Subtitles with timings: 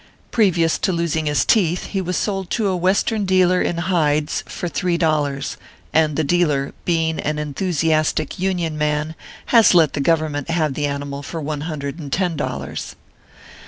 [0.31, 4.67] Previous to losing his teeth he .was sold to a Western dealer in hides for
[4.67, 5.57] three dollars;
[5.93, 9.13] and the dealer, being an en thusiastic Union man,
[9.53, 12.95] has let the Government have the animal for one hundred and ten dollars.